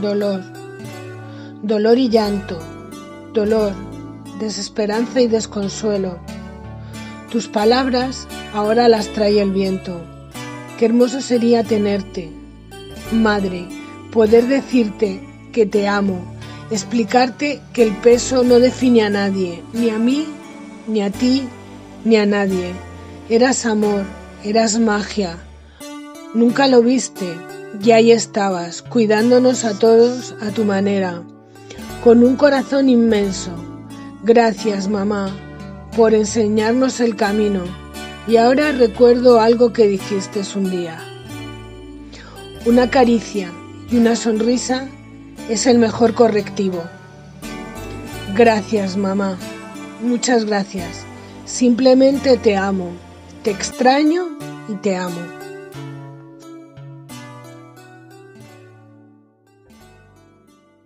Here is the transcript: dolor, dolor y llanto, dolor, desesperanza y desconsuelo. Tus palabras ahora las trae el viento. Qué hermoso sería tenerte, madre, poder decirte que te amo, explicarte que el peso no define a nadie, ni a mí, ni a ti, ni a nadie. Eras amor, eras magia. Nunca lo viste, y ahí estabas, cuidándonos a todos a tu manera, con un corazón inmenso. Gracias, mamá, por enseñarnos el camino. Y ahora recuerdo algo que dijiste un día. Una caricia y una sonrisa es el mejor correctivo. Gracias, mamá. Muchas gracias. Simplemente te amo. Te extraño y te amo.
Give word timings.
dolor, 0.00 0.42
dolor 1.62 1.98
y 1.98 2.08
llanto, 2.08 2.58
dolor, 3.32 3.72
desesperanza 4.38 5.20
y 5.20 5.26
desconsuelo. 5.26 6.18
Tus 7.30 7.48
palabras 7.48 8.26
ahora 8.54 8.88
las 8.88 9.08
trae 9.08 9.40
el 9.40 9.50
viento. 9.50 10.00
Qué 10.78 10.86
hermoso 10.86 11.20
sería 11.20 11.64
tenerte, 11.64 12.30
madre, 13.12 13.66
poder 14.12 14.46
decirte 14.46 15.20
que 15.52 15.66
te 15.66 15.88
amo, 15.88 16.20
explicarte 16.70 17.60
que 17.72 17.82
el 17.82 17.96
peso 17.96 18.42
no 18.44 18.58
define 18.58 19.02
a 19.02 19.10
nadie, 19.10 19.62
ni 19.72 19.90
a 19.90 19.98
mí, 19.98 20.26
ni 20.86 21.02
a 21.02 21.10
ti, 21.10 21.42
ni 22.04 22.16
a 22.16 22.26
nadie. 22.26 22.72
Eras 23.28 23.66
amor, 23.66 24.04
eras 24.44 24.78
magia. 24.78 25.38
Nunca 26.34 26.68
lo 26.68 26.82
viste, 26.82 27.26
y 27.82 27.90
ahí 27.92 28.12
estabas, 28.12 28.82
cuidándonos 28.82 29.64
a 29.64 29.78
todos 29.78 30.34
a 30.40 30.50
tu 30.50 30.64
manera, 30.64 31.22
con 32.02 32.22
un 32.22 32.36
corazón 32.36 32.88
inmenso. 32.88 33.50
Gracias, 34.22 34.88
mamá, 34.88 35.30
por 35.96 36.14
enseñarnos 36.14 37.00
el 37.00 37.16
camino. 37.16 37.62
Y 38.28 38.38
ahora 38.38 38.72
recuerdo 38.72 39.40
algo 39.40 39.72
que 39.72 39.86
dijiste 39.86 40.40
un 40.56 40.70
día. 40.70 40.98
Una 42.64 42.90
caricia 42.90 43.52
y 43.90 43.96
una 43.98 44.16
sonrisa 44.16 44.88
es 45.48 45.66
el 45.66 45.78
mejor 45.78 46.14
correctivo. 46.14 46.82
Gracias, 48.34 48.96
mamá. 48.96 49.38
Muchas 50.02 50.44
gracias. 50.44 51.04
Simplemente 51.44 52.36
te 52.36 52.56
amo. 52.56 52.90
Te 53.44 53.52
extraño 53.52 54.36
y 54.68 54.74
te 54.74 54.96
amo. 54.96 55.45